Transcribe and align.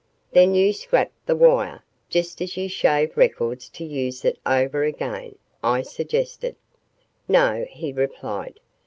"Then 0.31 0.55
you 0.55 0.73
scrape 0.73 1.11
the 1.27 1.35
wire, 1.35 1.83
just 2.09 2.41
as 2.41 2.57
you 2.57 2.67
shave 2.67 3.15
records 3.15 3.69
to 3.69 3.83
use 3.85 4.25
it 4.25 4.39
over 4.47 4.83
again?" 4.83 5.37
I 5.63 5.83
suggested. 5.83 6.55
"No," 7.27 7.67
he 7.69 7.93
replied. 7.93 8.59